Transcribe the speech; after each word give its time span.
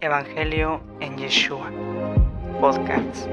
Evangelio 0.00 0.80
en 1.00 1.16
Yeshua, 1.18 1.72
podcast. 2.60 3.26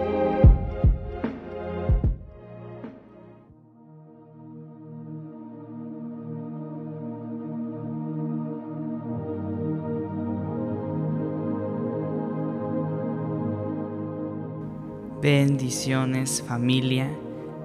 Bendiciones 15.22 16.42
familia, 16.48 17.08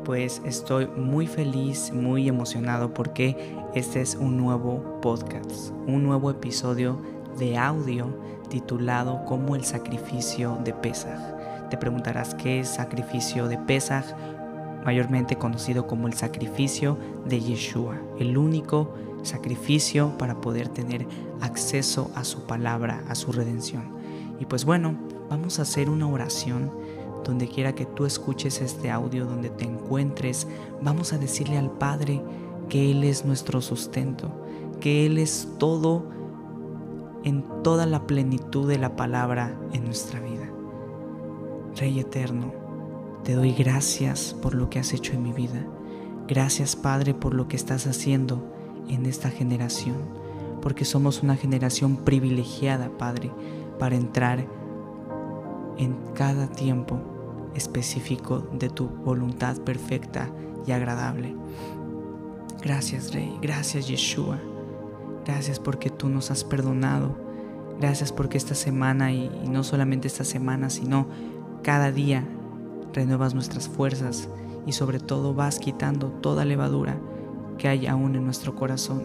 pues 0.05 0.42
estoy 0.45 0.87
muy 0.89 1.27
feliz, 1.27 1.91
muy 1.91 2.28
emocionado 2.28 2.92
porque 2.92 3.34
este 3.75 4.03
es 4.03 4.14
un 4.14 4.37
nuevo 4.37 5.01
podcast, 5.01 5.70
un 5.87 6.03
nuevo 6.03 6.30
episodio 6.30 7.01
de 7.41 7.57
audio 7.57 8.15
titulado 8.49 9.25
como 9.25 9.57
el 9.57 9.65
sacrificio 9.65 10.59
de 10.62 10.73
Pesaj. 10.73 11.19
Te 11.71 11.77
preguntarás 11.77 12.35
qué 12.35 12.61
es 12.61 12.69
sacrificio 12.69 13.48
de 13.48 13.59
Pesaj, 13.59 14.05
mayormente 14.85 15.37
conocido 15.37 15.87
como 15.87 16.06
el 16.06 16.14
sacrificio 16.14 16.98
de 17.25 17.41
Yeshua, 17.41 17.97
el 18.19 18.37
único 18.37 18.95
sacrificio 19.23 20.17
para 20.19 20.41
poder 20.41 20.69
tener 20.69 21.06
acceso 21.41 22.11
a 22.14 22.25
su 22.25 22.47
palabra, 22.47 23.03
a 23.09 23.14
su 23.14 23.33
redención. 23.33 23.84
Y 24.39 24.45
pues 24.45 24.64
bueno, 24.64 24.95
vamos 25.29 25.59
a 25.59 25.62
hacer 25.62 25.89
una 25.89 26.09
oración 26.09 26.70
donde 27.25 27.48
quiera 27.48 27.75
que 27.75 27.86
tú 27.86 28.05
escuches 28.05 28.61
este 28.61 28.91
audio, 28.91 29.25
donde 29.25 29.51
te 29.51 29.64
encuentres, 29.64 30.47
vamos 30.83 31.12
a 31.12 31.19
decirle 31.19 31.59
al 31.59 31.70
Padre 31.70 32.23
que 32.69 32.91
Él 32.91 33.05
es 33.05 33.25
nuestro 33.25 33.61
sustento, 33.61 34.31
que 34.81 35.07
Él 35.07 35.19
es 35.19 35.48
todo 35.59 36.20
en 37.25 37.45
toda 37.63 37.87
la 37.87 38.07
plenitud 38.07 38.69
de 38.69 38.79
la 38.79 38.97
palabra 38.97 39.59
en 39.73 39.85
nuestra 39.85 40.21
vida. 40.21 40.51
Rey 41.77 42.01
eterno, 42.01 42.53
te 43.25 43.35
doy 43.35 43.53
gracias 43.53 44.35
por 44.41 44.55
lo 44.55 44.71
que 44.71 44.79
has 44.79 44.93
hecho 44.93 45.13
en 45.13 45.23
mi 45.23 45.33
vida. 45.33 45.67
Gracias 46.27 46.77
Padre 46.77 47.15
por 47.15 47.35
lo 47.35 47.48
que 47.48 47.57
estás 47.57 47.87
haciendo 47.87 48.43
en 48.89 49.07
esta 49.07 49.31
generación, 49.31 49.97
porque 50.63 50.85
somos 50.85 51.23
una 51.23 51.37
generación 51.37 51.97
privilegiada, 51.98 52.91
Padre, 52.98 53.31
para 53.79 53.97
entrar 53.97 54.47
en 55.79 55.97
cada 56.15 56.48
tiempo 56.48 57.01
específico 57.55 58.41
de 58.53 58.69
tu 58.69 58.87
voluntad 58.87 59.57
perfecta 59.59 60.31
y 60.67 60.73
agradable. 60.73 61.35
Gracias 62.63 63.13
Rey, 63.13 63.39
gracias 63.41 63.89
Yeshua, 63.89 64.39
gracias 65.27 65.59
porque 65.59 65.91
tú 65.91 66.09
nos 66.09 66.31
has 66.31 66.45
perdonado, 66.45 67.17
gracias 67.81 68.13
porque 68.13 68.39
esta 68.39 68.55
semana 68.55 69.13
y, 69.13 69.31
no 69.49 69.65
solamente 69.65 70.09
esta 70.09 70.25
semana, 70.25 70.71
sino 70.71 71.07
cada 71.63 71.93
día 71.93 72.27
renuevas 72.93 73.35
nuestras 73.35 73.69
fuerzas 73.69 74.29
y 74.67 74.73
sobre 74.73 74.98
todo 74.98 75.35
vas 75.35 75.59
quitando 75.59 76.09
toda 76.09 76.45
levadura 76.45 76.98
que 77.59 77.69
hay 77.69 77.87
aún 77.87 78.17
en 78.17 78.25
nuestro 78.25 78.55
corazón. 78.55 79.03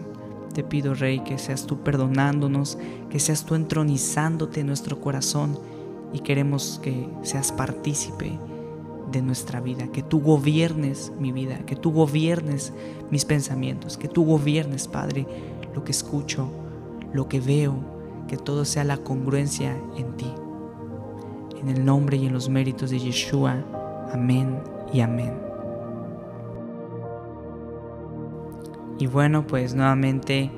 Te 0.54 0.62
pido, 0.62 0.94
Rey, 0.94 1.20
que 1.20 1.38
seas 1.38 1.66
tú 1.66 1.82
perdonándonos, 1.82 2.78
que 3.10 3.20
seas 3.20 3.44
tú 3.44 3.54
entronizándote 3.54 4.60
en 4.60 4.66
nuestro 4.66 5.00
corazón 5.00 5.58
y 6.12 6.20
queremos 6.20 6.80
que 6.82 7.08
seas 7.22 7.52
partícipe 7.52 8.38
de 9.10 9.22
nuestra 9.22 9.60
vida, 9.60 9.88
que 9.88 10.02
tú 10.02 10.20
gobiernes 10.20 11.12
mi 11.18 11.32
vida, 11.32 11.58
que 11.66 11.76
tú 11.76 11.92
gobiernes 11.92 12.72
mis 13.10 13.24
pensamientos, 13.24 13.96
que 13.96 14.08
tú 14.08 14.24
gobiernes, 14.24 14.88
Padre, 14.88 15.26
lo 15.76 15.84
que 15.84 15.92
escucho, 15.92 16.48
lo 17.12 17.28
que 17.28 17.38
veo, 17.38 17.76
que 18.26 18.36
todo 18.36 18.64
sea 18.64 18.82
la 18.82 18.96
congruencia 18.96 19.76
en 19.96 20.16
ti. 20.16 20.32
En 21.60 21.68
el 21.68 21.84
nombre 21.84 22.16
y 22.16 22.26
en 22.26 22.32
los 22.32 22.48
méritos 22.48 22.90
de 22.90 22.98
Yeshua, 22.98 23.62
amén 24.12 24.58
y 24.92 25.00
amén. 25.00 25.34
Y 28.98 29.06
bueno, 29.06 29.46
pues 29.46 29.74
nuevamente 29.74 30.50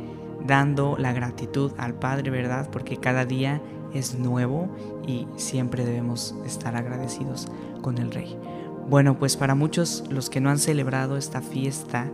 dando 0.47 0.97
la 0.97 1.13
gratitud 1.13 1.73
al 1.77 1.95
Padre, 1.95 2.31
¿verdad? 2.31 2.69
Porque 2.71 2.97
cada 2.97 3.25
día 3.25 3.61
es 3.93 4.17
nuevo 4.19 4.69
y 5.05 5.27
siempre 5.37 5.85
debemos 5.85 6.37
estar 6.47 6.77
agradecidos 6.77 7.49
con 7.83 7.99
el 7.99 8.13
Rey. 8.13 8.39
Bueno, 8.89 9.19
pues 9.19 9.37
para 9.37 9.57
muchos 9.57 10.05
los 10.11 10.31
que 10.31 10.41
no 10.41 10.49
han 10.49 10.59
celebrado 10.59 11.17
esta 11.17 11.41
fiesta, 11.41 12.09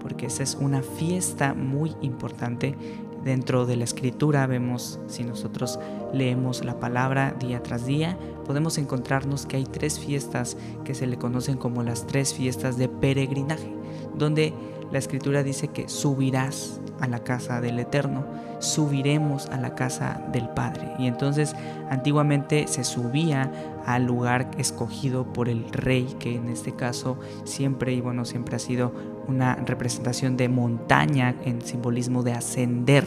porque 0.00 0.26
esa 0.26 0.42
es 0.42 0.56
una 0.60 0.82
fiesta 0.82 1.54
muy 1.54 1.94
importante 2.00 2.76
dentro 3.24 3.66
de 3.66 3.76
la 3.76 3.84
escritura, 3.84 4.46
vemos 4.46 5.00
si 5.08 5.24
nosotros 5.24 5.78
leemos 6.12 6.64
la 6.64 6.80
palabra 6.80 7.34
día 7.38 7.62
tras 7.62 7.84
día, 7.84 8.16
podemos 8.46 8.78
encontrarnos 8.78 9.46
que 9.46 9.56
hay 9.56 9.64
tres 9.64 9.98
fiestas 9.98 10.56
que 10.84 10.94
se 10.94 11.06
le 11.06 11.18
conocen 11.18 11.56
como 11.56 11.82
las 11.82 12.06
tres 12.06 12.32
fiestas 12.32 12.78
de 12.78 12.88
peregrinaje, 12.88 13.72
donde 14.16 14.54
la 14.90 14.98
escritura 14.98 15.42
dice 15.42 15.68
que 15.68 15.88
subirás 15.88 16.80
a 17.00 17.06
la 17.06 17.22
casa 17.22 17.60
del 17.60 17.78
Eterno, 17.78 18.24
subiremos 18.58 19.46
a 19.46 19.58
la 19.58 19.74
casa 19.74 20.24
del 20.32 20.48
Padre. 20.48 20.92
Y 20.98 21.06
entonces 21.06 21.54
antiguamente 21.90 22.66
se 22.66 22.84
subía 22.84 23.52
al 23.86 24.04
lugar 24.04 24.50
escogido 24.58 25.32
por 25.32 25.48
el 25.48 25.70
rey, 25.70 26.16
que 26.18 26.36
en 26.36 26.48
este 26.48 26.74
caso 26.74 27.18
siempre 27.44 27.92
y 27.92 28.00
bueno, 28.00 28.24
siempre 28.24 28.56
ha 28.56 28.58
sido 28.58 28.92
una 29.28 29.54
representación 29.54 30.36
de 30.36 30.48
montaña 30.48 31.36
en 31.44 31.62
simbolismo 31.62 32.22
de 32.22 32.32
ascender. 32.32 33.04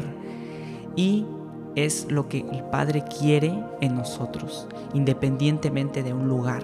Y 0.95 1.25
es 1.75 2.11
lo 2.11 2.29
que 2.29 2.45
el 2.51 2.63
Padre 2.65 3.03
quiere 3.19 3.53
en 3.81 3.95
nosotros, 3.95 4.67
independientemente 4.93 6.03
de 6.03 6.13
un 6.13 6.27
lugar. 6.27 6.61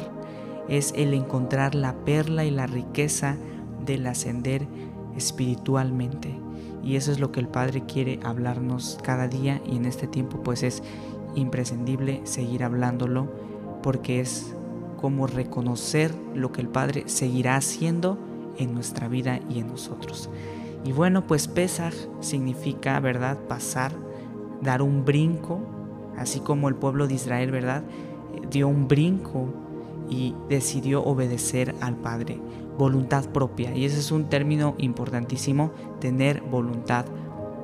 Es 0.70 0.94
el 0.96 1.14
encontrar 1.14 1.76
la 1.76 1.94
perla 2.06 2.46
y 2.46 2.52
la 2.52 2.68
riqueza 2.68 3.38
del 3.86 4.06
ascender 4.06 4.68
espiritualmente. 5.16 6.38
Y 6.84 6.96
eso 6.96 7.12
es 7.12 7.20
lo 7.20 7.32
que 7.32 7.40
el 7.40 7.48
Padre 7.48 7.84
quiere 7.86 8.20
hablarnos 8.24 9.00
cada 9.04 9.28
día 9.28 9.62
y 9.66 9.76
en 9.76 9.86
este 9.86 10.08
tiempo 10.08 10.42
pues 10.44 10.64
es 10.64 10.84
imprescindible 11.36 12.22
seguir 12.24 12.64
hablándolo 12.64 13.28
porque 13.82 14.20
es 14.20 14.54
como 15.00 15.28
reconocer 15.28 16.14
lo 16.34 16.52
que 16.52 16.62
el 16.62 16.70
Padre 16.70 17.04
seguirá 17.08 17.56
haciendo 17.56 18.18
en 18.58 18.74
nuestra 18.74 19.08
vida 19.08 19.40
y 19.50 19.60
en 19.60 19.68
nosotros. 19.68 20.30
Y 20.84 20.92
bueno, 20.92 21.26
pues 21.28 21.48
Pesaj 21.48 21.94
significa, 22.22 23.00
¿verdad?, 23.00 23.38
pasar, 23.48 23.92
dar 24.62 24.82
un 24.82 25.06
brinco, 25.06 25.60
así 26.18 26.40
como 26.40 26.70
el 26.70 26.76
pueblo 26.76 27.08
de 27.08 27.16
Israel, 27.16 27.52
¿verdad?, 27.52 27.84
dio 28.50 28.68
un 28.68 28.88
brinco 28.88 29.48
y 30.10 30.34
decidió 30.50 31.04
obedecer 31.04 31.76
al 31.82 31.96
Padre 31.96 32.40
voluntad 32.78 33.26
propia. 33.26 33.76
Y 33.76 33.86
ese 33.86 34.00
es 34.00 34.12
un 34.12 34.26
término 34.26 34.76
importantísimo, 34.78 35.72
tener 36.00 36.42
voluntad 36.42 37.06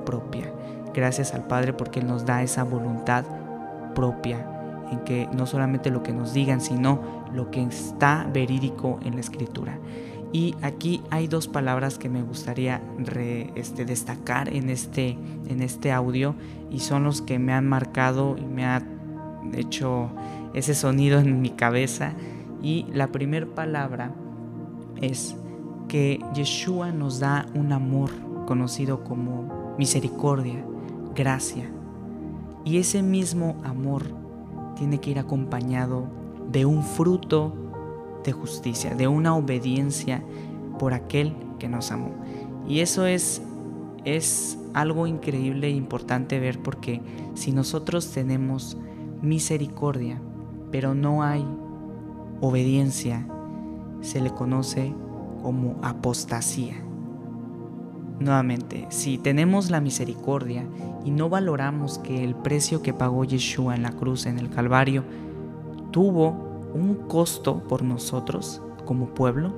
propia. 0.05 0.51
Gracias 0.93 1.33
al 1.33 1.47
Padre 1.47 1.73
porque 1.73 1.99
Él 1.99 2.07
nos 2.07 2.25
da 2.25 2.43
esa 2.43 2.63
voluntad 2.63 3.25
propia, 3.95 4.49
en 4.91 4.99
que 5.01 5.29
no 5.31 5.45
solamente 5.45 5.91
lo 5.91 6.03
que 6.03 6.13
nos 6.13 6.33
digan, 6.33 6.61
sino 6.61 6.99
lo 7.33 7.51
que 7.51 7.63
está 7.63 8.27
verídico 8.33 8.99
en 9.03 9.15
la 9.15 9.21
Escritura. 9.21 9.77
Y 10.33 10.55
aquí 10.63 11.03
hay 11.11 11.27
dos 11.27 11.47
palabras 11.47 11.99
que 11.99 12.09
me 12.09 12.23
gustaría 12.23 12.81
este, 13.55 13.85
destacar 13.85 14.51
en 14.51 14.71
este, 14.71 15.15
en 15.47 15.61
este 15.61 15.91
audio 15.91 16.33
y 16.71 16.79
son 16.79 17.03
los 17.03 17.21
que 17.21 17.37
me 17.37 17.53
han 17.53 17.69
marcado 17.69 18.35
y 18.35 18.45
me 18.45 18.65
ha 18.65 18.81
hecho 19.53 20.09
ese 20.55 20.73
sonido 20.73 21.19
en 21.19 21.39
mi 21.39 21.51
cabeza. 21.51 22.13
Y 22.63 22.87
la 22.91 23.11
primera 23.11 23.45
palabra 23.45 24.11
es 24.99 25.35
que 25.87 26.19
Yeshua 26.33 26.91
nos 26.91 27.19
da 27.19 27.45
un 27.53 27.71
amor 27.71 28.09
conocido 28.47 29.03
como 29.03 29.75
misericordia, 29.77 30.65
gracia. 31.13 31.69
Y 32.65 32.77
ese 32.77 33.03
mismo 33.03 33.57
amor 33.63 34.03
tiene 34.75 34.99
que 34.99 35.11
ir 35.11 35.19
acompañado 35.19 36.07
de 36.51 36.65
un 36.65 36.81
fruto 36.81 37.53
de 38.23 38.31
justicia, 38.31 38.95
de 38.95 39.07
una 39.07 39.35
obediencia 39.35 40.23
por 40.79 40.93
aquel 40.93 41.33
que 41.59 41.67
nos 41.67 41.91
amó. 41.91 42.11
Y 42.67 42.79
eso 42.79 43.05
es, 43.05 43.41
es 44.05 44.57
algo 44.73 45.07
increíble 45.07 45.67
e 45.67 45.71
importante 45.71 46.39
ver 46.39 46.59
porque 46.59 47.01
si 47.35 47.51
nosotros 47.51 48.11
tenemos 48.11 48.77
misericordia, 49.21 50.21
pero 50.71 50.95
no 50.95 51.23
hay 51.23 51.45
obediencia, 52.41 53.27
se 54.01 54.21
le 54.21 54.31
conoce 54.31 54.93
como 55.41 55.77
apostasía. 55.81 56.75
Nuevamente, 58.19 58.85
si 58.89 59.17
tenemos 59.17 59.69
la 59.69 59.81
misericordia 59.81 60.65
y 61.03 61.11
no 61.11 61.29
valoramos 61.29 61.99
que 61.99 62.23
el 62.23 62.35
precio 62.35 62.81
que 62.81 62.93
pagó 62.93 63.25
Yeshua 63.25 63.75
en 63.75 63.83
la 63.83 63.91
cruz, 63.91 64.25
en 64.25 64.39
el 64.39 64.49
Calvario, 64.49 65.03
tuvo 65.91 66.52
un 66.73 66.95
costo 67.07 67.63
por 67.63 67.83
nosotros 67.83 68.61
como 68.85 69.07
pueblo, 69.07 69.53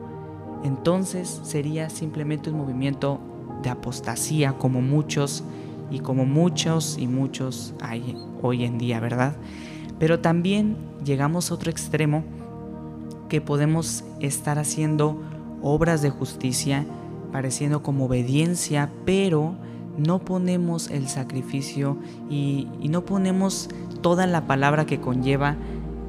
entonces 0.63 1.41
sería 1.43 1.89
simplemente 1.89 2.49
un 2.49 2.57
movimiento 2.57 3.19
de 3.61 3.69
apostasía 3.69 4.53
como 4.53 4.81
muchos 4.81 5.43
y 5.91 5.99
como 5.99 6.25
muchos 6.25 6.97
y 6.97 7.07
muchos 7.07 7.73
hay 7.81 8.17
hoy 8.41 8.63
en 8.63 8.77
día, 8.77 8.99
¿verdad? 8.99 9.35
Pero 9.99 10.19
también 10.19 10.77
llegamos 11.03 11.51
a 11.51 11.53
otro 11.53 11.71
extremo 11.71 12.23
que 13.29 13.41
podemos 13.41 14.03
estar 14.19 14.59
haciendo 14.59 15.21
obras 15.61 16.01
de 16.01 16.09
justicia, 16.09 16.85
pareciendo 17.31 17.81
como 17.81 18.05
obediencia, 18.05 18.91
pero 19.05 19.55
no 19.97 20.19
ponemos 20.19 20.89
el 20.89 21.07
sacrificio 21.07 21.97
y, 22.29 22.67
no 22.89 23.05
ponemos 23.05 23.69
toda 24.01 24.27
la 24.27 24.45
palabra 24.45 24.85
que 24.85 24.99
conlleva 24.99 25.55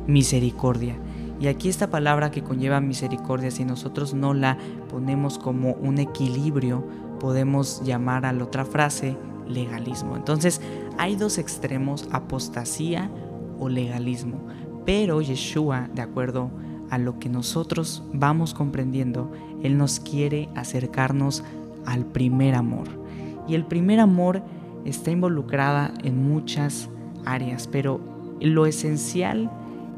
misericordia. 0.06 0.96
Y 1.38 1.48
aquí 1.48 1.68
esta 1.68 1.90
palabra 1.90 2.30
que 2.30 2.42
conlleva 2.42 2.80
misericordia, 2.80 3.50
si 3.50 3.64
nosotros 3.64 4.14
no 4.14 4.32
la 4.32 4.56
ponemos 4.88 5.38
como 5.38 5.72
un 5.72 5.98
equilibrio, 5.98 6.86
podemos 7.20 7.82
llamar 7.84 8.24
a 8.24 8.32
la 8.32 8.44
otra 8.44 8.64
frase 8.64 9.16
legalismo. 9.46 10.16
Entonces 10.16 10.60
hay 10.98 11.16
dos 11.16 11.38
extremos, 11.38 12.08
apostasía 12.10 13.10
o 13.58 13.68
legalismo. 13.68 14.46
Pero 14.84 15.20
Yeshua, 15.20 15.88
de 15.94 16.02
acuerdo 16.02 16.50
a 16.90 16.98
lo 16.98 17.18
que 17.18 17.28
nosotros 17.28 18.02
vamos 18.12 18.54
comprendiendo, 18.54 19.30
Él 19.62 19.76
nos 19.76 20.00
quiere 20.00 20.48
acercarnos 20.54 21.44
al 21.84 22.04
primer 22.04 22.54
amor. 22.54 22.88
Y 23.48 23.54
el 23.54 23.64
primer 23.64 24.00
amor 24.00 24.42
está 24.84 25.10
involucrada 25.10 25.92
en 26.02 26.28
muchas 26.28 26.88
áreas, 27.24 27.68
pero 27.70 28.00
lo 28.40 28.66
esencial 28.66 29.50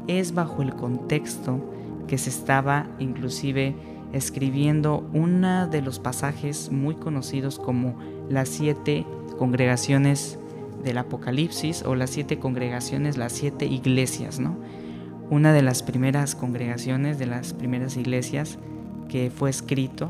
es 0.09 0.33
bajo 0.33 0.63
el 0.63 0.73
contexto 0.73 1.59
que 2.07 2.17
se 2.17 2.31
estaba 2.31 2.87
inclusive 2.97 3.75
escribiendo 4.11 5.07
uno 5.13 5.67
de 5.67 5.83
los 5.83 5.99
pasajes 5.99 6.71
muy 6.71 6.95
conocidos 6.95 7.59
como 7.59 7.95
las 8.27 8.49
siete 8.49 9.05
congregaciones 9.37 10.39
del 10.83 10.97
Apocalipsis 10.97 11.83
o 11.83 11.93
las 11.93 12.09
siete 12.09 12.39
congregaciones, 12.39 13.17
las 13.17 13.33
siete 13.33 13.67
iglesias, 13.67 14.39
¿no? 14.39 14.57
Una 15.29 15.53
de 15.53 15.61
las 15.61 15.83
primeras 15.83 16.33
congregaciones, 16.33 17.19
de 17.19 17.27
las 17.27 17.53
primeras 17.53 17.95
iglesias 17.95 18.57
que 19.09 19.29
fue 19.29 19.51
escrito 19.51 20.09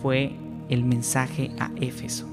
fue 0.00 0.36
el 0.68 0.84
mensaje 0.84 1.50
a 1.58 1.72
Éfeso. 1.80 2.26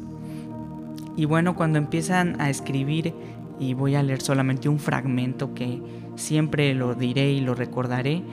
Y 1.18 1.25
bueno, 1.25 1.56
cuando 1.56 1.80
empiezan 1.80 2.39
a 2.39 2.51
escribir, 2.51 3.13
y 3.62 3.75
voy 3.75 3.94
a 3.94 4.02
leer 4.02 4.22
solamente 4.22 4.68
un 4.68 4.80
fragmento 4.80 5.54
que 5.54 5.81
siempre 6.16 6.74
lo 6.74 6.96
diré 6.96 7.31
y 7.31 7.42
lo 7.42 7.54
recordaré, 7.54 8.24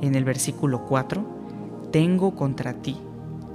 en 0.00 0.14
el 0.14 0.24
versículo 0.24 0.86
4, 0.86 1.88
tengo 1.90 2.36
contra 2.36 2.74
ti, 2.74 2.96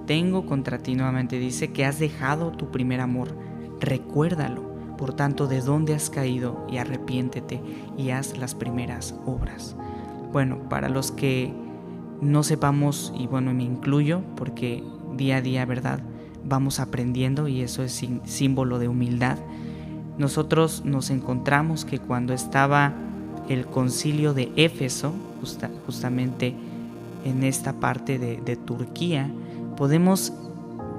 tengo 0.06 0.46
contra 0.46 0.80
ti 0.80 0.96
nuevamente, 0.96 1.40
dice 1.40 1.72
que 1.72 1.86
has 1.86 1.98
dejado 1.98 2.52
tu 2.52 2.72
primer 2.72 3.00
amor, 3.00 3.30
recuérdalo, 3.80 4.70
por 4.98 5.14
tanto, 5.14 5.48
de 5.48 5.62
dónde 5.62 5.96
has 5.96 6.10
caído 6.10 6.68
y 6.70 6.78
arrepiéntete 6.78 7.62
y 7.98 8.10
haz 8.10 8.38
las 8.38 8.54
primeras 8.54 9.16
obras. 9.26 9.78
Bueno, 10.34 10.68
para 10.70 10.90
los 10.90 11.12
que 11.12 11.54
no 12.20 12.44
sepamos, 12.44 13.14
y 13.18 13.28
bueno, 13.28 13.54
me 13.54 13.64
incluyo, 13.64 14.22
porque 14.36 14.84
día 15.16 15.38
a 15.38 15.42
día, 15.42 15.66
¿verdad? 15.66 16.02
Vamos 16.44 16.80
aprendiendo 16.80 17.48
y 17.48 17.62
eso 17.62 17.82
es 17.82 18.06
símbolo 18.26 18.78
de 18.78 18.90
humildad. 18.90 19.38
Nosotros 20.18 20.84
nos 20.86 21.10
encontramos 21.10 21.86
que 21.86 22.00
cuando 22.00 22.34
estaba 22.34 22.94
el 23.50 23.66
concilio 23.66 24.34
de 24.34 24.52
Éfeso, 24.56 25.14
justamente 25.86 26.54
en 27.26 27.44
esta 27.44 27.74
parte 27.74 28.20
de, 28.20 28.56
Turquía, 28.56 29.30
podemos 29.78 30.34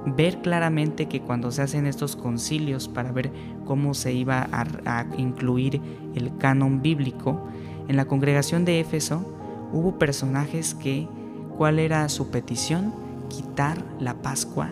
ver 0.05 0.39
claramente 0.43 1.07
que 1.07 1.21
cuando 1.21 1.53
se 1.53 1.63
hacen 1.63 1.87
estos 1.87 2.17
concilios 2.17 2.89
para 2.89 3.13
ver 3.13 3.31
cómo 3.65 3.95
se 3.95 4.13
iba 4.13 4.49
a, 4.51 4.67
a, 4.85 5.07
incluir 5.17 5.81
el 6.15 6.37
canon 6.39 6.83
bíblico, 6.83 7.47
en 7.89 7.97
la 7.97 8.07
congregación 8.07 8.65
de 8.65 8.81
Éfeso 8.81 9.25
hubo 9.73 9.99
personajes 9.99 10.75
que, 10.75 11.09
¿cuál 11.57 11.79
era 11.79 12.09
su 12.09 12.31
petición? 12.31 12.93
Quitar 13.29 13.83
la 14.01 14.15
Pascua 14.15 14.71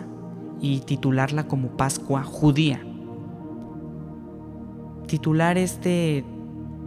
y 0.61 0.79
titularla 0.81 1.47
como 1.47 1.69
Pascua 1.69 2.23
judía. 2.23 2.81
Titular 5.11 5.57
este 5.57 6.23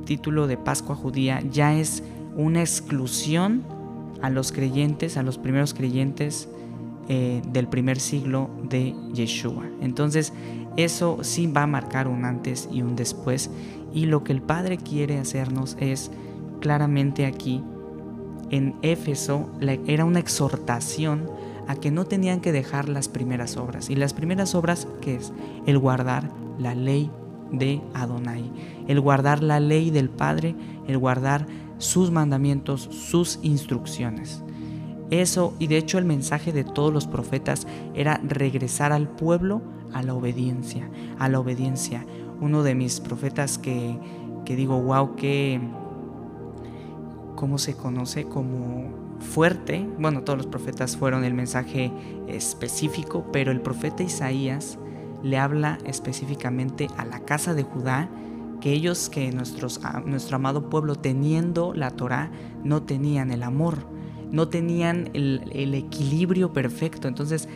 título 0.06 0.47
de 0.47 0.56
Pascua 0.56 0.97
judía 0.97 1.43
ya 1.43 1.75
es 1.75 2.03
una 2.35 2.61
exclusión 2.61 3.62
a 4.23 4.31
los 4.31 4.50
creyentes, 4.50 5.19
a 5.19 5.23
los 5.23 5.37
primeros 5.37 5.75
creyentes 5.75 6.49
eh, 7.11 7.43
del 7.53 7.69
primer 7.69 8.00
siglo 8.00 8.49
de 8.62 8.94
Yeshua. 9.12 9.67
Entonces, 9.82 10.32
eso 10.79 11.19
sí 11.21 11.49
va 11.49 11.65
a 11.65 11.67
marcar 11.67 12.09
un 12.09 12.25
antes 12.25 12.67
y 12.73 12.81
un 12.81 12.97
después. 12.97 13.50
Y 13.93 14.06
lo 14.06 14.25
que 14.25 14.32
el 14.32 14.41
Padre 14.41 14.79
quiere 14.79 15.19
hacernos 15.19 15.76
es 15.79 16.11
claramente 16.62 17.26
aquí, 17.26 17.62
en 18.49 18.75
Éfeso, 18.81 19.50
era 19.87 20.06
una 20.06 20.21
exhortación 20.21 21.29
a 21.69 21.76
que 21.76 21.91
no 21.91 22.06
tenían 22.06 22.41
que 22.41 22.53
dejar 22.53 22.88
las 22.88 23.09
primeras 23.09 23.59
obras. 23.59 23.91
Y 23.91 23.97
las 23.97 24.15
primeras 24.15 24.55
obras, 24.55 24.88
¿qué 25.03 25.17
es? 25.17 25.31
El 25.67 25.79
guardar 25.79 26.31
la 26.59 26.75
ley 26.75 27.11
de 27.50 27.81
Adonai, 27.94 28.50
el 28.88 29.00
guardar 29.00 29.43
la 29.43 29.61
ley 29.61 29.91
del 29.91 30.08
Padre, 30.08 30.55
el 30.87 30.99
guardar 30.99 31.46
sus 31.79 32.11
mandamientos, 32.11 32.82
sus 32.91 33.38
instrucciones. 33.43 34.43
Eso, 35.11 35.55
y 35.58 35.67
de 35.67 35.76
hecho 35.76 35.99
el 35.99 36.05
mensaje 36.05 36.52
de 36.52 36.64
todos 36.64 36.93
los 36.93 37.06
profetas 37.06 37.67
era 37.94 38.20
regresar 38.25 38.93
al 38.93 39.08
pueblo 39.08 39.62
a 39.93 40.02
la 40.02 40.14
obediencia, 40.14 40.91
a 41.19 41.29
la 41.29 41.41
obediencia. 41.41 42.05
Uno 42.41 42.62
de 42.62 42.75
mis 42.75 43.00
profetas 43.00 43.58
que, 43.58 43.99
que 44.44 44.56
digo, 44.56 44.81
wow, 44.81 45.14
que, 45.14 45.61
¿cómo 47.37 47.58
se 47.58 47.76
conoce? 47.76 48.25
Como 48.25 49.05
fuerte. 49.20 49.87
Bueno, 49.99 50.23
todos 50.23 50.38
los 50.38 50.47
profetas 50.47 50.97
fueron 50.97 51.25
el 51.25 51.35
mensaje 51.35 51.92
específico, 52.26 53.26
pero 53.33 53.52
el 53.52 53.61
profeta 53.61 54.02
Isaías 54.02 54.78
le 55.25 55.38
habla 55.38 55.78
específicamente 55.85 56.88
a 56.97 57.04
la 57.04 57.21
casa 57.21 57.54
de 57.54 57.64
Judá, 57.64 58.09
que 58.61 58.73
ellos, 58.73 59.09
que 59.09 59.33
nuestros, 59.33 59.81
nuestro 60.04 60.37
amado 60.37 60.71
pueblo 60.71 60.95
teniendo 60.95 61.75
la 61.75 61.90
Torá, 61.90 62.31
no 62.62 62.83
tenían 62.83 63.33
el 63.33 63.43
amor, 63.43 63.78
no 64.31 64.49
tenían 64.49 65.11
el, 65.14 65.50
el 65.52 65.75
equilibrio 65.75 66.52
perfecto. 66.52 67.09
Entonces 67.09 67.49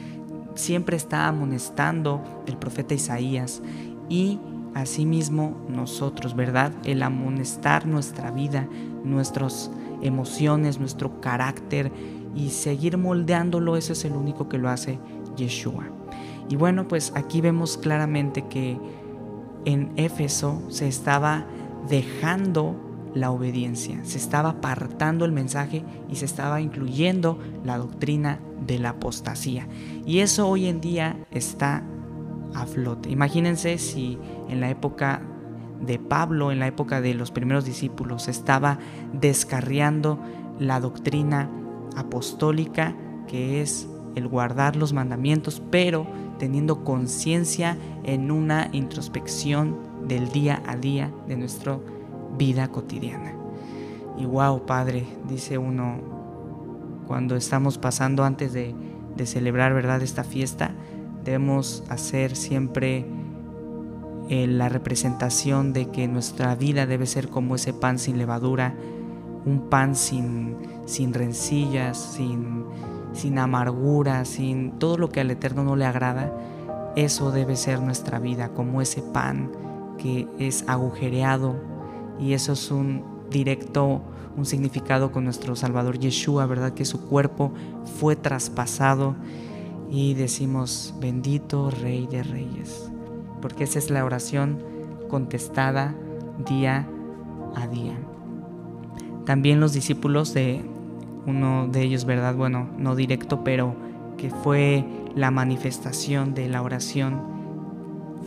siempre 0.55 0.97
está 0.97 1.29
amonestando 1.29 2.23
el 2.47 2.57
profeta 2.57 2.95
Isaías 2.95 3.63
y 4.09 4.41
asimismo 4.75 5.57
nosotros, 5.69 6.35
¿verdad? 6.35 6.73
El 6.85 7.03
amonestar 7.03 7.87
nuestra 7.87 8.31
vida, 8.31 8.67
nuestras 9.05 9.71
emociones, 10.03 10.79
nuestro 10.79 11.21
carácter 11.21 11.93
y 12.35 12.51
seguir 12.51 12.97
moldeándolo, 12.99 13.77
ese 13.77 13.93
es 13.93 14.05
el 14.05 14.13
único 14.13 14.49
que 14.49 14.59
lo 14.59 14.69
hace 14.69 14.99
Yeshua. 15.37 15.98
Y 16.49 16.57
bueno, 16.57 16.89
pues 16.89 17.13
aquí 17.15 17.41
vemos 17.41 17.77
claramente 17.77 18.47
que 18.47 18.79
en 19.65 19.93
Éfeso 19.97 20.63
se 20.69 20.89
estaba 20.89 21.47
dejando 21.89 22.77
la 23.15 23.31
obediencia, 23.31 24.05
se 24.05 24.19
estaba 24.19 24.51
apartando 24.51 25.25
el 25.25 25.33
mensaje 25.33 25.85
y 26.09 26.17
se 26.17 26.25
estaba 26.25 26.61
incluyendo 26.61 27.39
la 27.65 27.79
doctrina 27.79 28.41
de 28.67 28.79
la 28.79 28.91
apostasía. 28.91 29.67
Y 30.07 30.21
eso 30.21 30.49
hoy 30.49 30.67
en 30.67 30.81
día 30.81 31.17
está 31.31 31.83
a 32.55 32.67
flote. 32.67 33.11
Imagínense 33.11 33.79
si 33.79 34.19
en 34.49 34.61
la 34.61 34.71
época 34.71 35.23
de 35.81 35.99
Pablo, 35.99 36.51
en 36.53 36.59
la 36.59 36.67
época 36.67 37.01
de 37.01 37.15
los 37.15 37.31
primeros 37.31 37.65
discípulos, 37.65 38.29
estaba 38.29 38.79
descarriando 39.13 40.19
la 40.59 40.81
doctrina 40.81 41.51
apostólica 41.97 42.97
que 43.27 43.61
es 43.63 43.89
el 44.15 44.29
guardar 44.29 44.77
los 44.77 44.93
mandamientos, 44.93 45.63
pero 45.71 46.07
teniendo 46.39 46.85
conciencia 46.85 47.77
en 48.05 48.31
una 48.31 48.69
introspección 48.73 49.77
del 50.07 50.29
día 50.31 50.63
a 50.67 50.77
día 50.77 51.13
de 51.27 51.37
nuestra 51.37 51.79
vida 52.39 52.69
cotidiana. 52.69 53.35
Y 54.17 54.25
wow, 54.25 54.67
Padre, 54.67 55.07
dice 55.29 55.59
uno, 55.59 55.99
cuando 57.07 57.37
estamos 57.37 57.79
pasando 57.79 58.25
antes 58.25 58.53
de, 58.53 58.75
celebrar, 59.25 59.75
¿verdad?, 59.75 60.01
esta 60.03 60.23
fiesta, 60.23 60.71
debemos 61.25 61.83
hacer 61.89 62.37
siempre 62.37 63.05
eh, 64.29 64.47
la 64.47 64.69
representación 64.69 65.73
de 65.73 65.89
que 65.89 66.07
nuestra 66.07 66.55
vida 66.55 66.87
debe 66.87 67.07
ser 67.07 67.29
como 67.29 67.57
ese 67.57 67.73
pan 67.73 67.99
sin 67.99 68.19
levadura, 68.19 68.75
un 69.45 69.69
pan 69.71 69.97
sin, 69.97 70.57
sin 70.87 71.15
rencillas, 71.15 71.99
sin 71.99 72.65
sin 73.19 73.39
amargura, 73.39 74.25
sin 74.25 74.73
todo 74.79 74.97
lo 74.97 75.11
que 75.11 75.21
al 75.21 75.31
Eterno 75.31 75.65
no 75.65 75.77
le 75.77 75.85
agrada, 75.85 76.33
eso 76.97 77.33
debe 77.33 77.57
ser 77.57 77.81
nuestra 77.81 78.19
vida, 78.19 78.51
como 78.51 78.81
ese 78.81 79.03
pan 79.03 79.51
que 79.99 80.29
es 80.39 80.65
agujereado 80.69 81.57
y 82.21 82.33
eso 82.33 82.53
es 82.53 82.71
un 82.71 83.03
directo, 83.31 84.01
un 84.37 84.47
significado 84.47 85.11
con 85.11 85.25
nuestro 85.25 85.57
Salvador 85.57 85.99
Yeshua, 85.99 86.47
¿verdad? 86.47 86.73
Que 86.73 86.85
su 86.85 87.01
cuerpo 87.09 87.53
fue 87.99 88.15
traspasado 88.15 89.17
y 89.91 90.15
decimos, 90.15 90.95
bendito 91.01 91.71
Rey 91.71 92.07
de 92.07 92.23
Reyes, 92.23 92.91
porque 93.43 93.65
esa 93.65 93.81
es 93.81 93.91
la 93.91 94.05
oración 94.05 94.63
contestada 95.09 95.95
día 96.49 96.89
a 97.57 97.67
día. 97.67 97.97
También 99.25 99.61
los 99.61 99.73
discípulos 99.73 100.33
de 100.35 100.65
uno 101.29 101.69
de 101.69 101.83
ellos, 101.83 102.05
¿verdad? 102.05 102.35
Bueno, 102.35 102.69
no 102.79 102.97
directo, 102.97 103.45
pero 103.45 103.75
que 104.17 104.31
fue 104.31 104.85
la 105.15 105.31
manifestación 105.31 106.35
de 106.35 106.49
la 106.49 106.63
oración, 106.63 107.21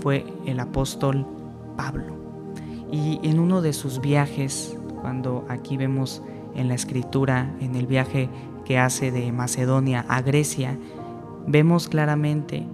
fue 0.02 0.26
el 0.46 0.60
apóstol 0.60 1.26
Pablo. 1.76 2.16
Y 2.92 3.20
en 3.24 3.40
uno 3.40 3.62
de 3.62 3.74
sus 3.74 4.02
viajes, 4.02 4.78
cuando 5.02 5.46
aquí 5.50 5.78
vemos 5.78 6.22
en 6.56 6.68
la 6.68 6.76
escritura, 6.76 7.56
en 7.60 7.76
el 7.76 7.88
viaje 7.88 8.30
que 8.66 8.78
hace 8.78 9.12
de 9.12 9.32
Macedonia 9.32 10.06
a 10.08 10.22
Grecia, 10.22 10.78
vemos 11.48 11.88
claramente, 11.88 12.66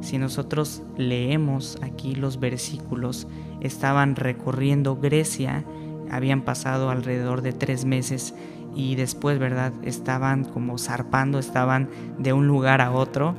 si 0.00 0.18
nosotros 0.18 0.82
leemos 0.96 1.78
aquí 1.82 2.14
los 2.14 2.40
versículos, 2.40 3.26
estaban 3.60 4.16
recorriendo 4.16 4.96
Grecia, 4.96 5.64
habían 6.10 6.42
pasado 6.42 6.90
alrededor 6.90 7.42
de 7.42 7.52
tres 7.52 7.84
meses 7.84 8.34
y 8.76 8.94
después, 8.94 9.38
¿verdad? 9.38 9.72
Estaban 9.82 10.44
como 10.44 10.78
zarpando, 10.78 11.38
estaban 11.38 11.88
de 12.18 12.34
un 12.34 12.46
lugar 12.46 12.82
a 12.82 12.92
otro, 12.92 13.34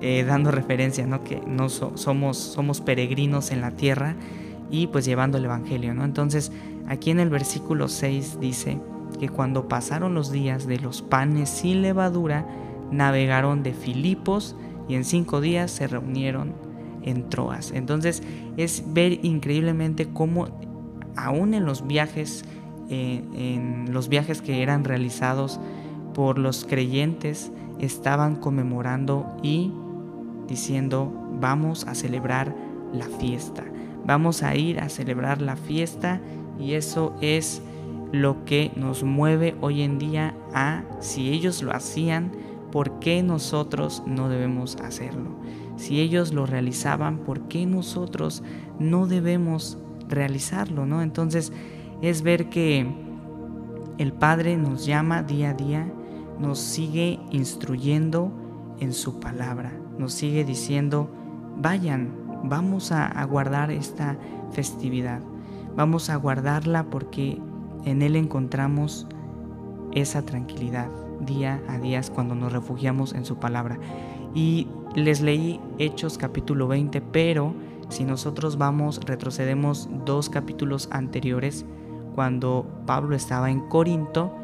eh, 0.00 0.24
dando 0.24 0.52
referencia, 0.52 1.06
¿no? 1.06 1.24
Que 1.24 1.42
no 1.46 1.68
somos, 1.68 2.38
somos 2.38 2.80
peregrinos 2.80 3.50
en 3.50 3.60
la 3.60 3.72
tierra 3.72 4.14
y 4.70 4.86
pues 4.86 5.04
llevando 5.04 5.38
el 5.38 5.44
Evangelio, 5.44 5.92
¿no? 5.92 6.04
Entonces, 6.04 6.52
aquí 6.86 7.10
en 7.10 7.18
el 7.18 7.30
versículo 7.30 7.88
6 7.88 8.38
dice 8.40 8.78
que 9.18 9.28
cuando 9.28 9.66
pasaron 9.68 10.14
los 10.14 10.30
días 10.30 10.68
de 10.68 10.78
los 10.78 11.02
panes 11.02 11.50
sin 11.50 11.82
levadura, 11.82 12.46
navegaron 12.92 13.64
de 13.64 13.74
Filipos 13.74 14.56
y 14.88 14.94
en 14.94 15.04
cinco 15.04 15.40
días 15.40 15.72
se 15.72 15.88
reunieron 15.88 16.54
en 17.02 17.28
Troas. 17.28 17.72
Entonces, 17.72 18.22
es 18.56 18.84
ver 18.86 19.24
increíblemente 19.24 20.08
cómo 20.12 20.48
aún 21.16 21.54
en 21.54 21.66
los 21.66 21.86
viajes 21.86 22.44
eh, 22.90 23.24
en 23.34 23.92
los 23.92 24.08
viajes 24.08 24.42
que 24.42 24.62
eran 24.62 24.84
realizados 24.84 25.60
por 26.14 26.38
los 26.38 26.64
creyentes 26.64 27.52
estaban 27.78 28.36
conmemorando 28.36 29.26
y 29.42 29.72
diciendo 30.48 31.12
vamos 31.40 31.86
a 31.86 31.94
celebrar 31.94 32.54
la 32.92 33.06
fiesta, 33.06 33.64
vamos 34.04 34.42
a 34.42 34.56
ir 34.56 34.80
a 34.80 34.88
celebrar 34.88 35.40
la 35.40 35.56
fiesta 35.56 36.20
y 36.58 36.74
eso 36.74 37.14
es 37.20 37.62
lo 38.12 38.44
que 38.44 38.72
nos 38.74 39.04
mueve 39.04 39.54
hoy 39.60 39.82
en 39.82 39.98
día 39.98 40.34
a 40.52 40.82
si 40.98 41.30
ellos 41.30 41.62
lo 41.62 41.72
hacían, 41.72 42.32
¿por 42.72 42.98
qué 42.98 43.22
nosotros 43.22 44.02
no 44.06 44.28
debemos 44.28 44.76
hacerlo? 44.76 45.30
Si 45.76 46.00
ellos 46.00 46.32
lo 46.32 46.44
realizaban, 46.44 47.18
¿por 47.18 47.42
qué 47.48 47.66
nosotros 47.66 48.42
no 48.78 49.06
debemos 49.06 49.78
realizarlo? 50.08 50.86
¿no? 50.86 51.02
Entonces, 51.02 51.52
es 52.02 52.22
ver 52.22 52.48
que 52.48 52.86
el 53.98 54.12
Padre 54.12 54.56
nos 54.56 54.86
llama 54.86 55.22
día 55.22 55.50
a 55.50 55.54
día, 55.54 55.92
nos 56.38 56.58
sigue 56.58 57.20
instruyendo 57.30 58.32
en 58.80 58.92
su 58.94 59.20
palabra, 59.20 59.72
nos 59.98 60.14
sigue 60.14 60.44
diciendo, 60.44 61.10
vayan, 61.58 62.10
vamos 62.42 62.92
a, 62.92 63.22
guardar 63.24 63.70
esta 63.70 64.16
festividad, 64.52 65.20
vamos 65.76 66.08
a 66.08 66.16
guardarla 66.16 66.84
porque 66.84 67.38
en 67.84 68.02
Él 68.02 68.16
encontramos 68.16 69.06
esa 69.92 70.22
tranquilidad 70.22 70.88
día 71.20 71.62
a 71.68 71.78
día 71.78 72.00
cuando 72.14 72.34
nos 72.34 72.52
refugiamos 72.52 73.12
en 73.12 73.26
su 73.26 73.36
palabra. 73.36 73.78
Y 74.34 74.68
les 74.94 75.20
leí 75.20 75.60
Hechos 75.78 76.16
capítulo 76.16 76.68
20, 76.68 77.00
pero 77.00 77.54
si 77.90 78.04
nosotros 78.04 78.56
vamos, 78.56 79.00
retrocedemos 79.04 79.88
dos 80.06 80.30
capítulos 80.30 80.88
anteriores, 80.92 81.66
cuando 82.14 82.66
Pablo 82.86 83.16
estaba 83.16 83.50
en 83.50 83.60
Corinto, 83.68 84.34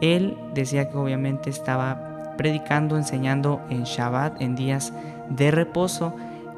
él 0.00 0.36
decía 0.54 0.90
que 0.90 0.96
obviamente 0.96 1.50
estaba 1.50 2.34
predicando, 2.36 2.96
enseñando 2.96 3.60
en 3.68 3.84
Shabbat, 3.84 4.40
en 4.40 4.56
días 4.56 4.92
de 5.28 5.50
reposo, 5.50 6.14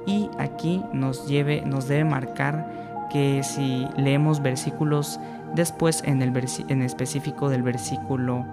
y 0.06 0.30
aquí 0.38 0.82
nos, 0.92 1.26
lleve, 1.26 1.62
nos 1.62 1.88
debe 1.88 2.04
marcar 2.04 3.08
que 3.10 3.42
si 3.42 3.86
leemos 3.96 4.42
versículos 4.42 5.20
después, 5.54 6.02
en, 6.06 6.22
el 6.22 6.32
en 6.68 6.82
específico 6.82 7.48
del 7.48 7.62
versículo 7.62 8.44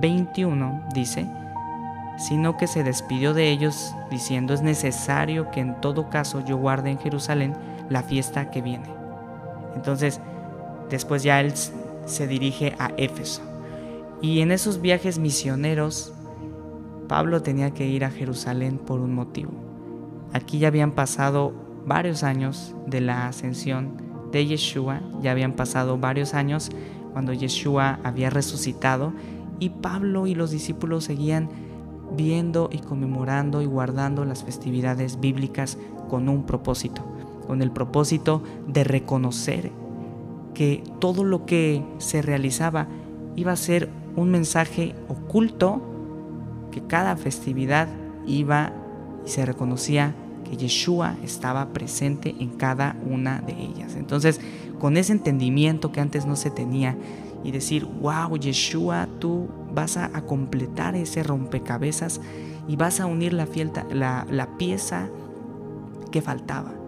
21, 0.00 0.82
dice, 0.94 1.26
sino 2.16 2.56
que 2.56 2.66
se 2.66 2.84
despidió 2.84 3.34
de 3.34 3.50
ellos 3.50 3.94
diciendo 4.10 4.54
es 4.54 4.62
necesario 4.62 5.50
que 5.50 5.60
en 5.60 5.80
todo 5.80 6.10
caso 6.10 6.44
yo 6.44 6.56
guarde 6.56 6.90
en 6.90 6.98
Jerusalén 6.98 7.54
la 7.88 8.02
fiesta 8.02 8.50
que 8.50 8.62
viene. 8.62 8.86
Entonces, 9.74 10.20
Después 10.92 11.22
ya 11.22 11.40
él 11.40 11.54
se 12.04 12.26
dirige 12.26 12.74
a 12.78 12.92
Éfeso. 12.98 13.40
Y 14.20 14.40
en 14.40 14.52
esos 14.52 14.82
viajes 14.82 15.18
misioneros, 15.18 16.12
Pablo 17.08 17.40
tenía 17.40 17.70
que 17.70 17.88
ir 17.88 18.04
a 18.04 18.10
Jerusalén 18.10 18.76
por 18.76 19.00
un 19.00 19.14
motivo. 19.14 19.52
Aquí 20.34 20.58
ya 20.58 20.68
habían 20.68 20.92
pasado 20.92 21.54
varios 21.86 22.22
años 22.22 22.74
de 22.86 23.00
la 23.00 23.26
ascensión 23.26 24.02
de 24.32 24.44
Yeshua, 24.44 25.00
ya 25.22 25.30
habían 25.30 25.54
pasado 25.54 25.96
varios 25.96 26.34
años 26.34 26.68
cuando 27.14 27.32
Yeshua 27.32 27.98
había 28.04 28.28
resucitado 28.28 29.14
y 29.60 29.70
Pablo 29.70 30.26
y 30.26 30.34
los 30.34 30.50
discípulos 30.50 31.04
seguían 31.04 31.48
viendo 32.14 32.68
y 32.70 32.80
conmemorando 32.80 33.62
y 33.62 33.66
guardando 33.66 34.26
las 34.26 34.44
festividades 34.44 35.20
bíblicas 35.20 35.78
con 36.10 36.28
un 36.28 36.44
propósito, 36.44 37.02
con 37.46 37.62
el 37.62 37.70
propósito 37.70 38.42
de 38.66 38.84
reconocer 38.84 39.81
que 40.54 40.82
todo 40.98 41.24
lo 41.24 41.46
que 41.46 41.82
se 41.98 42.22
realizaba 42.22 42.88
iba 43.36 43.52
a 43.52 43.56
ser 43.56 43.88
un 44.16 44.30
mensaje 44.30 44.94
oculto, 45.08 45.82
que 46.70 46.82
cada 46.82 47.16
festividad 47.16 47.88
iba 48.26 48.72
y 49.24 49.28
se 49.28 49.46
reconocía 49.46 50.14
que 50.44 50.56
Yeshua 50.56 51.16
estaba 51.22 51.72
presente 51.72 52.34
en 52.38 52.50
cada 52.50 52.96
una 53.08 53.40
de 53.40 53.52
ellas. 53.52 53.94
Entonces, 53.96 54.40
con 54.78 54.96
ese 54.96 55.12
entendimiento 55.12 55.92
que 55.92 56.00
antes 56.00 56.26
no 56.26 56.36
se 56.36 56.50
tenía 56.50 56.96
y 57.44 57.50
decir, 57.50 57.86
wow, 58.00 58.36
Yeshua, 58.36 59.08
tú 59.18 59.48
vas 59.74 59.96
a, 59.96 60.08
completar 60.22 60.94
ese 60.94 61.22
rompecabezas 61.22 62.20
y 62.68 62.76
vas 62.76 63.00
a 63.00 63.06
unir 63.06 63.32
la, 63.32 63.48
la, 63.92 64.26
la 64.30 64.58
pieza 64.58 65.08
que 66.10 66.20
faltaba. 66.20 66.81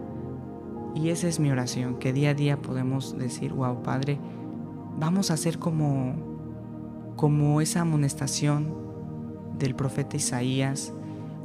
Y 0.95 1.09
esa 1.09 1.27
es 1.27 1.41
mi 1.41 1.51
oración, 1.51 1.99
que 1.99 2.13
día 2.13 2.29
a 2.29 2.33
día 2.33 2.61
podemos 2.61 3.17
decir, 3.17 3.51
wow, 3.51 3.83
Padre, 3.83 4.17
vamos 4.97 5.29
a 5.29 5.33
hacer 5.33 5.59
como, 5.59 6.15
como 7.17 7.59
esa 7.59 7.81
amonestación 7.81 8.73
del 9.59 9.75
profeta 9.75 10.15
Isaías, 10.15 10.93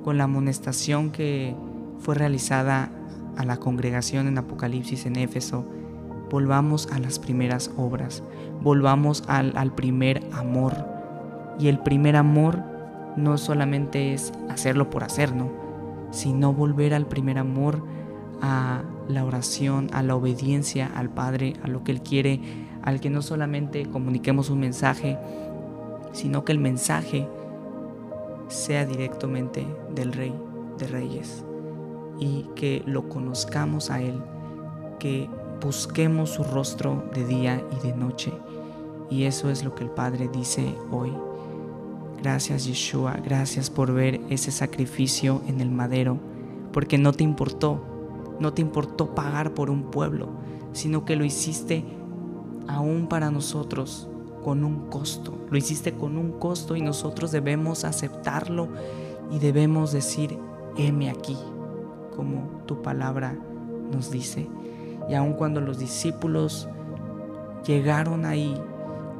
con 0.04 0.18
la 0.18 0.24
amonestación 0.24 1.10
que 1.10 1.54
fue 1.98 2.14
realizada 2.14 2.92
a 3.36 3.44
la 3.44 3.58
congregación 3.58 4.28
en 4.28 4.38
Apocalipsis 4.38 5.04
en 5.06 5.16
Éfeso, 5.16 5.66
volvamos 6.30 6.88
a 6.92 6.98
las 6.98 7.18
primeras 7.18 7.72
obras, 7.76 8.22
volvamos 8.62 9.24
al, 9.26 9.74
primer 9.74 10.22
amor. 10.32 10.86
Y 11.58 11.68
el 11.68 11.80
primer 11.80 12.16
amor 12.16 12.62
no 13.16 13.36
solamente 13.36 14.14
es 14.14 14.32
hacerlo 14.48 14.88
por 14.90 15.04
hacer, 15.04 15.34
¿no? 15.34 15.50
sino 16.10 16.52
volver 16.52 16.94
al 16.94 17.06
primer 17.06 17.38
amor 17.38 17.84
a 18.42 18.82
la 19.08 19.24
oración, 19.24 19.88
a 19.92 20.02
la 20.02 20.16
obediencia 20.16 20.90
al 20.94 21.10
Padre, 21.10 21.54
a 21.62 21.68
lo 21.68 21.84
que 21.84 21.92
Él 21.92 22.02
quiere, 22.02 22.40
al 22.82 23.00
que 23.00 23.10
no 23.10 23.22
solamente 23.22 23.86
comuniquemos 23.86 24.50
un 24.50 24.60
mensaje, 24.60 25.18
sino 26.12 26.44
que 26.44 26.52
el 26.52 26.58
mensaje 26.58 27.28
sea 28.48 28.84
directamente 28.86 29.66
del 29.94 30.12
Rey 30.12 30.34
de 30.78 30.86
Reyes 30.86 31.44
y 32.18 32.46
que 32.54 32.82
lo 32.86 33.08
conozcamos 33.08 33.90
a 33.90 34.02
Él, 34.02 34.20
que 34.98 35.28
busquemos 35.60 36.30
su 36.30 36.44
rostro 36.44 37.04
de 37.14 37.26
día 37.26 37.62
y 37.70 37.86
de 37.86 37.94
noche. 37.94 38.32
Y 39.10 39.24
eso 39.24 39.50
es 39.50 39.64
lo 39.64 39.74
que 39.74 39.84
el 39.84 39.90
Padre 39.90 40.28
dice 40.32 40.74
hoy. 40.90 41.12
Gracias 42.22 42.66
Yeshua, 42.66 43.16
gracias 43.24 43.70
por 43.70 43.92
ver 43.92 44.20
ese 44.28 44.50
sacrificio 44.50 45.42
en 45.46 45.60
el 45.60 45.70
madero, 45.70 46.18
porque 46.72 46.98
no 46.98 47.12
te 47.12 47.24
importó 47.24 47.89
no 48.40 48.52
te 48.52 48.62
importó 48.62 49.14
pagar 49.14 49.54
por 49.54 49.70
un 49.70 49.84
pueblo, 49.90 50.30
sino 50.72 51.04
que 51.04 51.14
lo 51.14 51.24
hiciste 51.24 51.84
aún 52.66 53.06
para 53.06 53.30
nosotros 53.30 54.08
con 54.42 54.64
un 54.64 54.88
costo. 54.88 55.34
Lo 55.50 55.58
hiciste 55.58 55.92
con 55.92 56.16
un 56.16 56.32
costo 56.32 56.74
y 56.74 56.80
nosotros 56.80 57.30
debemos 57.30 57.84
aceptarlo 57.84 58.68
y 59.30 59.38
debemos 59.38 59.92
decir, 59.92 60.38
heme 60.76 61.10
aquí, 61.10 61.36
como 62.16 62.62
tu 62.66 62.82
palabra 62.82 63.38
nos 63.92 64.10
dice. 64.10 64.48
Y 65.08 65.14
aun 65.14 65.34
cuando 65.34 65.60
los 65.60 65.78
discípulos 65.78 66.68
llegaron 67.66 68.24
ahí, 68.24 68.54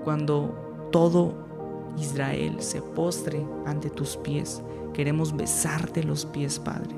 cuando 0.05 0.55
todo 0.91 1.35
Israel 1.99 2.57
se 2.61 2.81
postre 2.81 3.45
ante 3.67 3.91
tus 3.91 4.17
pies, 4.17 4.63
queremos 4.95 5.37
besarte 5.37 6.03
los 6.03 6.25
pies, 6.25 6.59
Padre, 6.59 6.95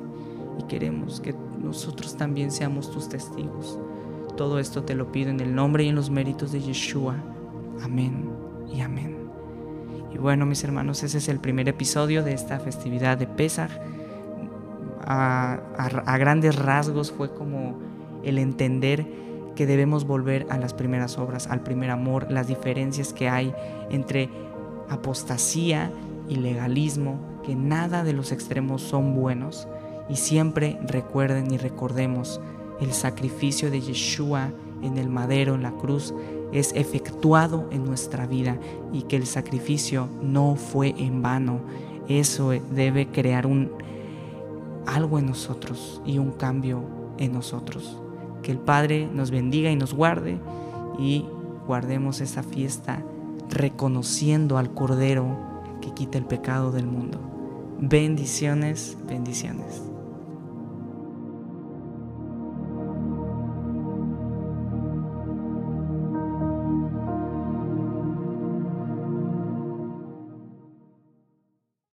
y 0.59 0.63
queremos 0.65 1.21
que 1.21 1.35
nosotros 1.63 2.17
también 2.17 2.51
seamos 2.51 2.91
tus 2.91 3.09
testigos. 3.09 3.79
Todo 4.37 4.59
esto 4.59 4.83
te 4.83 4.95
lo 4.95 5.13
pido 5.13 5.31
en 5.31 5.41
el 5.41 5.55
nombre 5.55 5.85
y 5.85 5.89
en 5.89 5.95
los 5.95 6.11
méritos 6.11 6.53
de 6.53 6.61
Yeshua. 6.61 7.17
Amén 7.83 8.31
y 8.73 8.81
amén. 8.81 9.17
Y 10.13 10.19
bueno, 10.19 10.47
mis 10.47 10.63
hermanos, 10.65 11.03
ese 11.03 11.19
es 11.19 11.29
el 11.29 11.39
primer 11.39 11.69
episodio 11.69 12.23
de 12.23 12.35
esta 12.35 12.59
festividad 12.59 13.19
de 13.19 13.27
Pesach. 13.27 13.71
A, 15.05 15.61
a 15.77 16.19
grandes 16.19 16.57
rasgos 16.57 17.11
fue 17.11 17.35
como 17.35 17.79
el 18.23 18.39
entender 18.39 19.07
que 19.55 19.67
debemos 19.67 20.07
volver 20.07 20.47
a 20.51 20.59
las 20.59 20.75
primeras 20.75 21.19
obras, 21.19 21.47
al 21.49 21.63
primer 21.63 21.91
amor, 21.91 22.31
las 22.31 22.47
diferencias 22.47 23.13
que 23.13 23.29
hay 23.29 23.55
entre 23.91 24.31
apostasía 24.89 25.91
y 26.29 26.37
legalismo, 26.37 27.19
que 27.45 27.55
nada 27.55 28.05
de 28.05 28.13
los 28.13 28.33
extremos 28.33 28.83
son 28.83 29.15
buenos. 29.15 29.69
Y 30.13 30.17
siempre 30.17 30.79
recuerden 30.87 31.51
y 31.55 31.57
recordemos 31.57 32.39
el 32.83 32.93
sacrificio 32.93 33.71
de 33.71 33.81
Yeshua 33.81 34.53
en 34.83 34.99
el 34.99 35.09
madero, 35.09 35.55
en 35.55 35.63
la 35.63 35.73
cruz, 35.73 36.13
es 36.53 36.75
efectuado 36.75 37.67
en 37.71 37.87
nuestra 37.87 38.27
vida 38.27 38.59
y 38.93 39.05
que 39.05 39.17
el 39.17 39.25
sacrificio 39.25 40.11
no 40.21 40.57
fue 40.57 40.95
en 40.99 41.23
vano. 41.23 41.61
Eso 42.09 42.51
debe 42.51 43.07
crear 43.07 43.47
un 43.47 43.73
algo 44.85 45.19
en 45.19 45.25
nosotros 45.25 46.03
y 46.05 46.19
un 46.19 46.33
cambio 46.33 46.83
en 47.17 47.33
nosotros. 47.33 47.99
Que 48.43 48.53
el 48.53 48.59
Padre 48.59 49.09
nos 49.11 49.31
bendiga 49.31 49.71
y 49.71 49.77
nos 49.77 49.95
guarde 49.95 50.39
y 50.99 51.25
guardemos 51.67 52.21
esta 52.21 52.43
fiesta 52.43 53.03
reconociendo 53.49 54.59
al 54.59 54.75
Cordero 54.75 55.39
que 55.81 55.95
quita 55.95 56.19
el 56.19 56.27
pecado 56.27 56.71
del 56.71 56.87
mundo. 56.87 57.19
Bendiciones, 57.81 58.99
bendiciones. 59.09 59.92